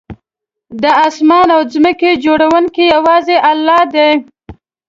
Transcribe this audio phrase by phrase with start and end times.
[0.81, 4.09] د آسمان او ځمکې جوړونکی یوازې الله دی